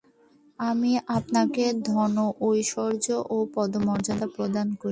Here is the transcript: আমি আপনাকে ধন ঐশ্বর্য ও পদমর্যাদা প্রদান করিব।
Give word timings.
আমি 0.59 0.91
আপনাকে 1.17 1.63
ধন 1.85 2.15
ঐশ্বর্য 2.41 3.05
ও 3.29 3.37
পদমর্যাদা 3.55 4.27
প্রদান 4.35 4.67
করিব। 4.73 4.89